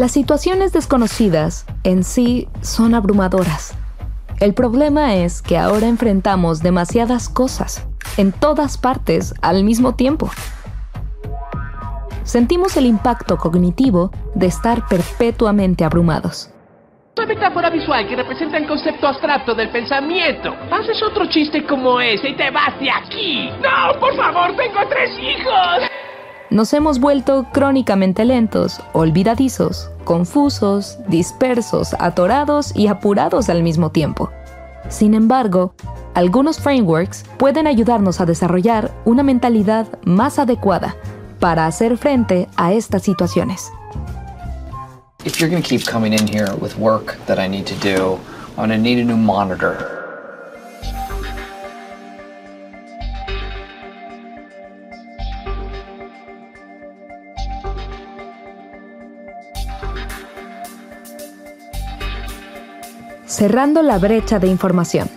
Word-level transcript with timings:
Las 0.00 0.12
situaciones 0.12 0.72
desconocidas 0.72 1.66
en 1.84 2.04
sí 2.04 2.48
son 2.62 2.94
abrumadoras. 2.94 3.76
El 4.38 4.54
problema 4.54 5.14
es 5.16 5.42
que 5.42 5.58
ahora 5.58 5.88
enfrentamos 5.88 6.62
demasiadas 6.62 7.28
cosas, 7.28 7.86
en 8.16 8.32
todas 8.32 8.78
partes, 8.78 9.34
al 9.42 9.62
mismo 9.62 9.96
tiempo. 9.96 10.30
Sentimos 12.22 12.78
el 12.78 12.86
impacto 12.86 13.36
cognitivo 13.36 14.10
de 14.34 14.46
estar 14.46 14.88
perpetuamente 14.88 15.84
abrumados. 15.84 16.48
Una 17.18 17.26
metáfora 17.26 17.68
visual 17.68 18.08
que 18.08 18.16
representa 18.16 18.56
el 18.56 18.66
concepto 18.66 19.06
abstracto 19.06 19.54
del 19.54 19.68
pensamiento. 19.68 20.56
Haces 20.70 21.02
otro 21.02 21.26
chiste 21.28 21.66
como 21.66 22.00
ese 22.00 22.30
y 22.30 22.36
te 22.36 22.50
vas 22.50 22.72
de 22.80 22.90
aquí. 22.90 23.50
No, 23.60 24.00
por 24.00 24.16
favor, 24.16 24.56
tengo 24.56 24.80
tres 24.88 25.10
hijos 25.18 25.90
nos 26.50 26.72
hemos 26.72 26.98
vuelto 26.98 27.46
crónicamente 27.52 28.24
lentos, 28.24 28.80
olvidadizos, 28.92 29.90
confusos, 30.04 30.98
dispersos, 31.08 31.94
atorados 31.98 32.74
y 32.74 32.88
apurados 32.88 33.48
al 33.48 33.62
mismo 33.62 33.90
tiempo. 33.90 34.30
Sin 34.88 35.14
embargo, 35.14 35.74
algunos 36.14 36.58
frameworks 36.58 37.24
pueden 37.38 37.66
ayudarnos 37.66 38.20
a 38.20 38.26
desarrollar 38.26 38.90
una 39.04 39.22
mentalidad 39.22 39.86
más 40.04 40.38
adecuada 40.38 40.96
para 41.38 41.66
hacer 41.66 41.96
frente 41.96 42.48
a 42.56 42.72
estas 42.72 43.02
situaciones. 43.02 43.70
If 45.24 45.38
you're 45.38 45.50
going 45.50 45.62
to 45.62 45.68
keep 45.68 45.84
coming 45.84 46.12
in 46.12 46.26
here 46.26 46.54
with 46.60 46.76
work 46.78 47.18
that 47.26 47.38
I 47.38 47.46
need 47.46 47.66
to 47.66 47.74
do, 47.76 48.18
I'm 48.56 48.68
going 48.68 48.70
to 48.70 48.78
need 48.78 48.98
a 48.98 49.04
new 49.04 49.16
monitor. 49.16 49.99
Cerrando 63.30 63.82
la 63.82 63.96
brecha 63.98 64.40
de 64.40 64.48
información. 64.48 65.08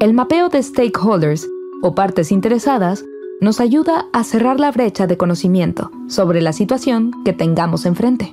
El 0.00 0.14
mapeo 0.14 0.48
de 0.48 0.62
stakeholders 0.62 1.46
o 1.82 1.94
partes 1.94 2.32
interesadas 2.32 3.04
nos 3.42 3.60
ayuda 3.60 4.06
a 4.14 4.24
cerrar 4.24 4.58
la 4.58 4.72
brecha 4.72 5.06
de 5.06 5.18
conocimiento 5.18 5.90
sobre 6.08 6.40
la 6.40 6.54
situación 6.54 7.12
que 7.24 7.34
tengamos 7.34 7.84
enfrente. 7.84 8.32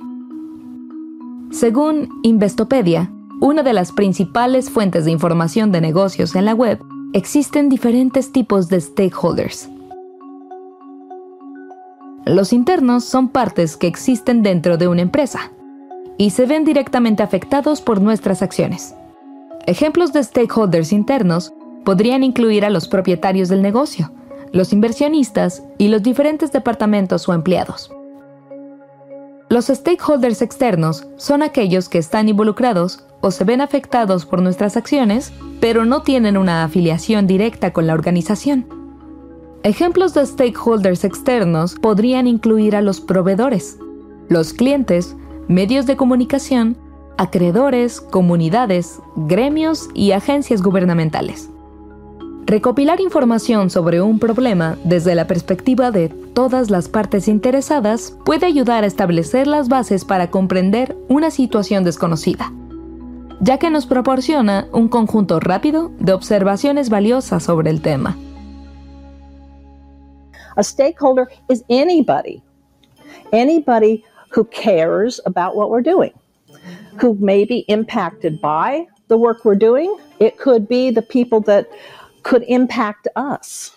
Según 1.50 2.08
Investopedia, 2.22 3.12
una 3.40 3.62
de 3.62 3.74
las 3.74 3.92
principales 3.92 4.70
fuentes 4.70 5.04
de 5.04 5.10
información 5.10 5.72
de 5.72 5.82
negocios 5.82 6.34
en 6.36 6.46
la 6.46 6.54
web, 6.54 6.80
existen 7.12 7.68
diferentes 7.68 8.32
tipos 8.32 8.68
de 8.68 8.80
stakeholders. 8.80 9.68
Los 12.30 12.52
internos 12.52 13.04
son 13.04 13.28
partes 13.28 13.76
que 13.76 13.88
existen 13.88 14.44
dentro 14.44 14.78
de 14.78 14.86
una 14.86 15.02
empresa 15.02 15.50
y 16.16 16.30
se 16.30 16.46
ven 16.46 16.64
directamente 16.64 17.24
afectados 17.24 17.80
por 17.80 18.00
nuestras 18.00 18.40
acciones. 18.40 18.94
Ejemplos 19.66 20.12
de 20.12 20.22
stakeholders 20.22 20.92
internos 20.92 21.52
podrían 21.84 22.22
incluir 22.22 22.64
a 22.64 22.70
los 22.70 22.86
propietarios 22.86 23.48
del 23.48 23.62
negocio, 23.62 24.12
los 24.52 24.72
inversionistas 24.72 25.64
y 25.76 25.88
los 25.88 26.04
diferentes 26.04 26.52
departamentos 26.52 27.28
o 27.28 27.34
empleados. 27.34 27.90
Los 29.48 29.66
stakeholders 29.66 30.40
externos 30.40 31.08
son 31.16 31.42
aquellos 31.42 31.88
que 31.88 31.98
están 31.98 32.28
involucrados 32.28 33.04
o 33.22 33.32
se 33.32 33.42
ven 33.42 33.60
afectados 33.60 34.24
por 34.24 34.40
nuestras 34.40 34.76
acciones, 34.76 35.32
pero 35.60 35.84
no 35.84 36.02
tienen 36.02 36.36
una 36.36 36.62
afiliación 36.62 37.26
directa 37.26 37.72
con 37.72 37.88
la 37.88 37.94
organización. 37.94 38.79
Ejemplos 39.62 40.14
de 40.14 40.24
stakeholders 40.24 41.04
externos 41.04 41.74
podrían 41.74 42.26
incluir 42.26 42.74
a 42.74 42.80
los 42.80 43.02
proveedores, 43.02 43.76
los 44.30 44.54
clientes, 44.54 45.16
medios 45.48 45.84
de 45.84 45.98
comunicación, 45.98 46.78
acreedores, 47.18 48.00
comunidades, 48.00 49.00
gremios 49.16 49.90
y 49.92 50.12
agencias 50.12 50.62
gubernamentales. 50.62 51.50
Recopilar 52.46 53.02
información 53.02 53.68
sobre 53.68 54.00
un 54.00 54.18
problema 54.18 54.78
desde 54.84 55.14
la 55.14 55.26
perspectiva 55.26 55.90
de 55.90 56.08
todas 56.08 56.70
las 56.70 56.88
partes 56.88 57.28
interesadas 57.28 58.16
puede 58.24 58.46
ayudar 58.46 58.84
a 58.84 58.86
establecer 58.86 59.46
las 59.46 59.68
bases 59.68 60.06
para 60.06 60.30
comprender 60.30 60.96
una 61.10 61.30
situación 61.30 61.84
desconocida, 61.84 62.50
ya 63.40 63.58
que 63.58 63.68
nos 63.68 63.84
proporciona 63.84 64.68
un 64.72 64.88
conjunto 64.88 65.38
rápido 65.38 65.90
de 65.98 66.14
observaciones 66.14 66.88
valiosas 66.88 67.42
sobre 67.42 67.68
el 67.68 67.82
tema. 67.82 68.16
A 70.60 70.62
stakeholder 70.62 71.26
is 71.48 71.64
anybody, 71.70 72.42
anybody 73.32 74.04
who 74.28 74.44
cares 74.44 75.18
about 75.24 75.56
what 75.56 75.70
we're 75.70 75.80
doing, 75.80 76.12
who 77.00 77.16
may 77.18 77.46
be 77.46 77.64
impacted 77.68 78.42
by 78.42 78.86
the 79.08 79.16
work 79.16 79.42
we're 79.46 79.58
doing. 79.58 79.96
It 80.18 80.36
could 80.36 80.68
be 80.68 80.90
the 80.90 81.00
people 81.00 81.40
that 81.46 81.66
could 82.24 82.44
impact 82.46 83.08
us. 83.16 83.72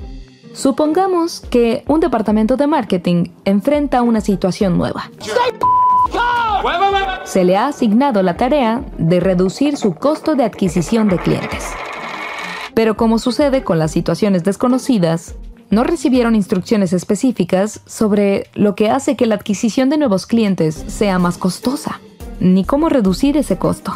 Supongamos 0.52 1.40
que 1.50 1.86
un 1.88 2.02
departamento 2.02 2.58
de 2.58 2.68
marketing 2.68 3.32
enfrenta 3.46 4.02
una 4.02 4.20
situación 4.20 4.78
nueva. 4.78 5.10
Se 7.24 7.46
le 7.46 7.56
ha 7.56 7.68
asignado 7.68 8.22
la 8.24 8.36
tarea 8.36 8.84
de 8.98 9.22
reducir 9.22 9.78
su 9.78 9.96
costo 9.96 10.36
de 10.36 10.44
adquisición 10.44 11.08
de 11.08 11.18
clientes. 11.18 11.64
Pero 12.74 12.98
como 12.98 13.20
sucede 13.20 13.64
con 13.64 13.80
las 13.80 13.92
situaciones 13.92 14.44
desconocidas, 14.44 15.36
no 15.74 15.84
recibieron 15.84 16.36
instrucciones 16.36 16.94
específicas 16.94 17.82
sobre 17.88 18.48
lo 18.54 18.76
que 18.76 18.92
hace 18.92 19.16
que 19.16 19.26
la 19.26 19.36
adquisición 19.36 19.90
de 19.90 19.98
nuevos 19.98 20.28
clientes 20.28 20.76
sea 20.88 21.18
más 21.18 21.40
costosa, 21.40 22.00
ni 22.40 22.64
cómo 22.64 22.90
reducir 22.90 23.38
ese 23.38 23.58
costo. 23.58 23.94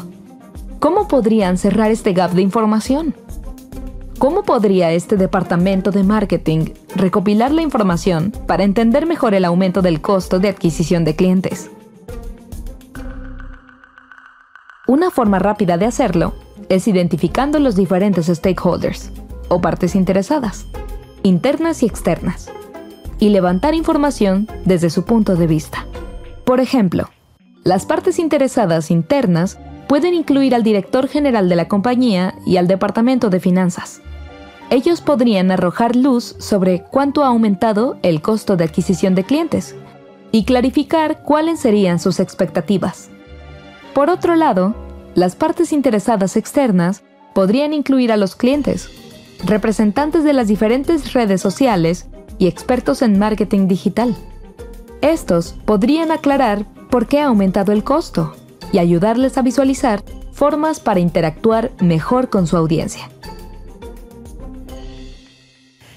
¿Cómo 0.80 1.08
podrían 1.08 1.60
cerrar 1.60 1.92
este 1.92 2.14
gap 2.14 2.32
de 2.32 2.42
información? 2.42 3.14
¿Cómo 4.18 4.42
podría 4.42 4.92
este 4.92 5.18
departamento 5.18 5.92
de 5.92 6.04
marketing 6.04 6.70
recopilar 6.96 7.52
la 7.52 7.62
información 7.62 8.32
para 8.48 8.64
entender 8.64 9.06
mejor 9.06 9.36
el 9.36 9.46
aumento 9.46 9.84
del 9.84 10.02
costo 10.02 10.40
de 10.40 10.50
adquisición 10.50 11.06
de 11.06 11.16
clientes? 11.16 11.70
Una 14.88 15.12
forma 15.12 15.38
rápida 15.38 15.78
de 15.78 15.86
hacerlo 15.86 16.34
es 16.70 16.88
identificando 16.88 17.60
los 17.60 17.76
diferentes 17.76 18.26
stakeholders 18.26 19.12
o 19.50 19.62
partes 19.62 19.94
interesadas 19.94 20.66
internas 21.28 21.84
y 21.84 21.86
externas, 21.86 22.50
y 23.20 23.30
levantar 23.30 23.76
información 23.76 24.48
desde 24.66 24.90
su 24.90 25.06
punto 25.06 25.36
de 25.36 25.48
vista. 25.48 25.86
Por 26.46 26.60
ejemplo, 26.60 27.10
las 27.64 27.86
partes 27.86 28.18
interesadas 28.18 28.90
internas 28.90 29.60
pueden 29.88 30.14
incluir 30.14 30.56
al 30.56 30.64
director 30.64 31.08
general 31.08 31.50
de 31.50 31.56
la 31.56 31.68
compañía 31.68 32.36
y 32.46 32.58
al 32.58 32.68
departamento 32.68 33.30
de 33.30 33.40
finanzas. 33.40 34.02
Ellos 34.70 35.02
podrían 35.02 35.52
arrojar 35.52 35.96
luz 35.96 36.36
sobre 36.40 36.84
cuánto 36.84 37.24
ha 37.24 37.28
aumentado 37.28 37.98
el 38.04 38.22
costo 38.22 38.58
de 38.58 38.66
adquisición 38.66 39.16
de 39.16 39.24
clientes 39.24 39.76
y 40.32 40.44
clarificar 40.44 41.24
cuáles 41.24 41.60
serían 41.60 42.00
sus 42.00 42.20
expectativas. 42.20 43.10
Por 43.94 44.10
otro 44.10 44.36
lado, 44.36 44.76
las 45.16 45.36
partes 45.36 45.72
interesadas 45.72 46.36
externas 46.36 47.04
podrían 47.34 47.74
incluir 47.74 48.12
a 48.12 48.18
los 48.18 48.36
clientes, 48.36 48.90
representantes 49.46 50.24
de 50.24 50.34
las 50.34 50.48
diferentes 50.48 51.14
redes 51.14 51.42
sociales 51.42 52.08
y 52.38 52.48
expertos 52.48 53.02
en 53.02 53.20
marketing 53.20 53.68
digital. 53.68 54.16
Estos 55.02 55.56
podrían 55.66 56.12
aclarar 56.12 56.66
por 56.90 57.08
qué 57.08 57.20
ha 57.20 57.28
aumentado 57.28 57.72
el 57.72 57.84
costo 57.84 58.36
y 58.72 58.80
ayudarles 58.80 59.38
a 59.38 59.42
visualizar 59.42 60.04
formas 60.32 60.80
para 60.80 61.00
interactuar 61.00 61.72
mejor 61.82 62.30
con 62.30 62.48
su 62.48 62.58
audiencia. 62.58 63.10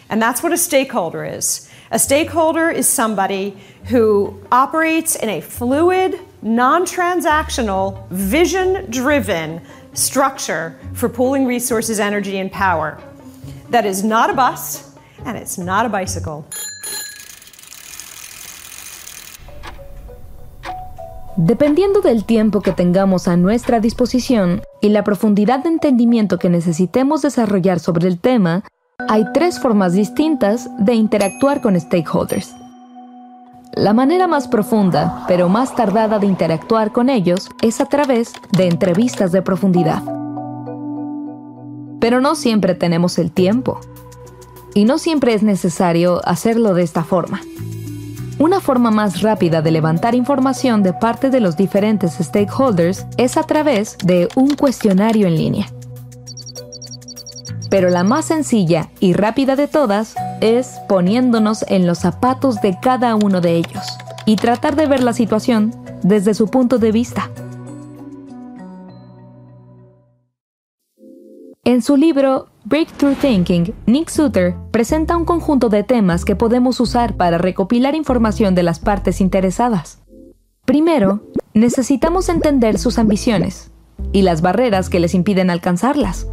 And 0.08 0.20
that's 0.20 0.42
what 0.42 0.52
a 0.52 0.56
stakeholder 0.56 1.24
is. 1.24 1.68
A 1.92 1.98
stakeholder 1.98 2.70
is 2.70 2.86
somebody 2.86 3.56
who 3.90 4.34
operates 4.50 5.16
in 5.16 5.28
a 5.28 5.40
fluid, 5.40 6.18
non 6.42 6.84
transactional, 6.84 8.06
vision 8.10 8.86
driven 8.90 9.60
structure 9.92 10.78
for 10.94 11.08
pooling 11.08 11.46
resources, 11.46 11.98
energy, 11.98 12.38
and 12.38 12.50
power 12.50 12.98
that 13.70 13.84
is 13.84 14.04
not 14.04 14.30
a 14.30 14.34
bus 14.34 14.94
and 15.24 15.36
it's 15.36 15.58
not 15.58 15.86
a 15.86 15.88
bicycle. 15.88 16.44
Dependiendo 21.36 22.00
del 22.00 22.24
tiempo 22.24 22.60
que 22.60 22.72
tengamos 22.72 23.26
a 23.26 23.36
nuestra 23.36 23.80
disposición 23.80 24.62
y 24.82 24.90
la 24.90 25.04
profundidad 25.04 25.62
de 25.62 25.70
entendimiento 25.70 26.38
que 26.38 26.50
necesitemos 26.50 27.22
desarrollar 27.22 27.80
sobre 27.80 28.08
el 28.08 28.20
tema, 28.20 28.62
hay 29.08 29.24
tres 29.32 29.58
formas 29.58 29.94
distintas 29.94 30.68
de 30.78 30.94
interactuar 30.94 31.62
con 31.62 31.80
stakeholders. 31.80 32.54
La 33.72 33.94
manera 33.94 34.26
más 34.26 34.48
profunda, 34.48 35.24
pero 35.28 35.48
más 35.48 35.74
tardada 35.74 36.18
de 36.18 36.26
interactuar 36.26 36.92
con 36.92 37.08
ellos 37.08 37.48
es 37.62 37.80
a 37.80 37.86
través 37.86 38.34
de 38.52 38.66
entrevistas 38.66 39.32
de 39.32 39.40
profundidad. 39.40 40.02
Pero 42.00 42.20
no 42.20 42.34
siempre 42.34 42.74
tenemos 42.74 43.18
el 43.18 43.30
tiempo. 43.30 43.80
Y 44.74 44.84
no 44.84 44.98
siempre 44.98 45.34
es 45.34 45.42
necesario 45.42 46.20
hacerlo 46.26 46.74
de 46.74 46.82
esta 46.82 47.04
forma. 47.04 47.40
Una 48.38 48.60
forma 48.60 48.90
más 48.90 49.20
rápida 49.20 49.60
de 49.60 49.70
levantar 49.70 50.14
información 50.14 50.82
de 50.82 50.94
parte 50.94 51.28
de 51.28 51.40
los 51.40 51.58
diferentes 51.58 52.14
stakeholders 52.14 53.04
es 53.18 53.36
a 53.36 53.42
través 53.42 53.98
de 54.02 54.28
un 54.34 54.54
cuestionario 54.54 55.26
en 55.26 55.36
línea. 55.36 55.66
Pero 57.68 57.90
la 57.90 58.02
más 58.02 58.24
sencilla 58.24 58.88
y 58.98 59.12
rápida 59.12 59.56
de 59.56 59.68
todas 59.68 60.14
es 60.40 60.80
poniéndonos 60.88 61.66
en 61.68 61.86
los 61.86 61.98
zapatos 61.98 62.62
de 62.62 62.78
cada 62.80 63.14
uno 63.14 63.42
de 63.42 63.56
ellos 63.56 63.84
y 64.24 64.36
tratar 64.36 64.74
de 64.74 64.86
ver 64.86 65.02
la 65.02 65.12
situación 65.12 65.74
desde 66.02 66.32
su 66.32 66.48
punto 66.48 66.78
de 66.78 66.92
vista. 66.92 67.30
En 71.70 71.82
su 71.82 71.96
libro 71.96 72.48
Breakthrough 72.64 73.14
Thinking, 73.14 73.72
Nick 73.86 74.08
Suter 74.08 74.56
presenta 74.72 75.16
un 75.16 75.24
conjunto 75.24 75.68
de 75.68 75.84
temas 75.84 76.24
que 76.24 76.34
podemos 76.34 76.80
usar 76.80 77.16
para 77.16 77.38
recopilar 77.38 77.94
información 77.94 78.56
de 78.56 78.64
las 78.64 78.80
partes 78.80 79.20
interesadas. 79.20 80.02
Primero, 80.64 81.22
necesitamos 81.54 82.28
entender 82.28 82.76
sus 82.76 82.98
ambiciones 82.98 83.70
y 84.10 84.22
las 84.22 84.42
barreras 84.42 84.90
que 84.90 84.98
les 84.98 85.14
impiden 85.14 85.48
alcanzarlas. 85.48 86.26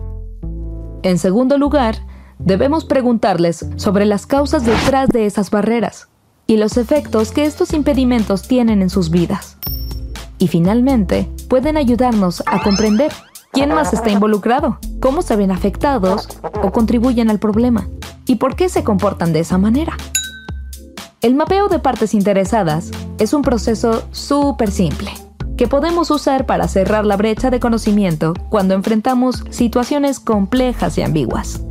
En 1.04 1.20
segundo 1.20 1.60
lugar, 1.60 1.98
debemos 2.40 2.86
preguntarles 2.86 3.64
sobre 3.76 4.06
las 4.06 4.26
causas 4.26 4.66
detrás 4.66 5.08
de 5.10 5.28
esas 5.28 5.52
barreras 5.52 6.08
y 6.48 6.58
los 6.58 6.78
efectos 6.78 7.32
que 7.32 7.46
estos 7.46 7.74
impedimentos 7.74 8.48
tienen 8.48 8.82
en 8.82 8.90
sus 8.90 9.12
vidas. 9.12 9.60
Y 10.40 10.48
finalmente, 10.48 11.30
pueden 11.48 11.78
ayudarnos 11.78 12.42
a 12.48 12.64
comprender 12.64 13.12
¿Quién 13.58 13.74
más 13.74 13.92
está 13.92 14.12
involucrado? 14.12 14.78
¿Cómo 15.00 15.24
se 15.24 15.36
ven 15.36 15.50
afectados 15.50 16.28
o 16.62 16.72
contribuyen 16.72 17.32
al 17.32 17.40
problema? 17.40 17.88
¿Y 18.28 18.36
por 18.36 18.56
qué 18.56 18.70
se 18.70 18.84
comportan 18.84 19.34
de 19.34 19.40
esa 19.40 19.58
manera? 19.58 19.98
El 21.24 21.34
mapeo 21.34 21.68
de 21.68 21.80
partes 21.80 22.14
interesadas 22.14 22.92
es 23.18 23.34
un 23.34 23.42
proceso 23.42 24.04
súper 24.12 24.70
simple 24.70 25.12
que 25.58 25.68
podemos 25.68 26.12
usar 26.12 26.46
para 26.46 26.68
cerrar 26.68 27.04
la 27.04 27.18
brecha 27.18 27.50
de 27.50 27.60
conocimiento 27.60 28.36
cuando 28.50 28.76
enfrentamos 28.76 29.44
situaciones 29.50 30.20
complejas 30.20 30.96
y 31.00 31.02
ambiguas. 31.02 31.64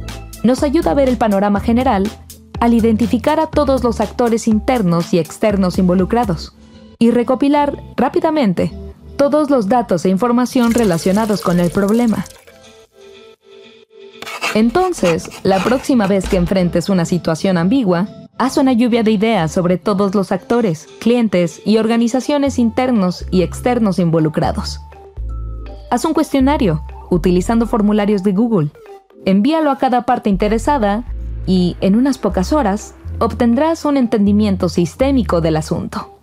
Nos 0.43 0.65
ayuda 0.65 0.91
a 0.91 0.95
ver 0.95 1.09
el 1.09 1.19
panorama 1.19 1.61
general 1.61 2.11
al 2.59 2.75
identificar 2.75 3.39
a 3.39 3.47
todos 3.47 3.85
los 3.85 4.01
actores 4.01 4.49
internos 4.49 5.15
y 5.15 5.21
externos 5.21 5.79
involucrados 5.79 6.53
y 6.99 7.13
recopilar 7.13 7.81
rápidamente 7.97 8.73
todos 9.17 9.51
los 9.51 9.69
datos 9.69 10.05
e 10.05 10.11
información 10.11 10.73
relacionados 10.73 11.41
con 11.41 11.61
el 11.61 11.71
problema. 11.71 12.25
Entonces, 14.55 15.31
la 15.43 15.63
próxima 15.63 16.07
vez 16.07 16.29
que 16.29 16.37
enfrentes 16.37 16.89
una 16.89 17.05
situación 17.05 17.59
ambigua, 17.59 18.09
haz 18.39 18.57
una 18.57 18.73
lluvia 18.73 19.03
de 19.03 19.11
ideas 19.11 19.53
sobre 19.53 19.77
todos 19.77 20.15
los 20.15 20.33
actores, 20.33 20.89
clientes 20.99 21.61
y 21.65 21.79
organizaciones 21.79 22.59
internos 22.59 23.27
y 23.31 23.43
externos 23.43 23.99
involucrados. 23.99 24.81
Haz 25.91 26.05
un 26.05 26.15
cuestionario 26.15 26.83
utilizando 27.11 27.67
formularios 27.67 28.23
de 28.23 28.33
Google. 28.33 28.71
Envíalo 29.25 29.71
a 29.71 29.79
cada 29.79 30.03
parte 30.07 30.31
interesada 30.31 31.05
y, 31.47 31.77
en 31.81 31.95
unas 31.95 32.19
pocas 32.19 32.53
horas, 32.53 32.95
obtendrás 33.19 33.85
un 33.85 33.97
entendimiento 33.97 34.69
sistémico 34.69 35.41
del 35.41 35.57
asunto. 35.57 36.16